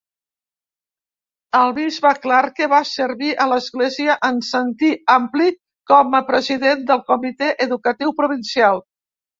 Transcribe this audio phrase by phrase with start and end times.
[1.59, 5.55] El bisbe Clarke va servir a l"església en senti ampli
[5.93, 8.87] com a president del Comitè educatiu provincial.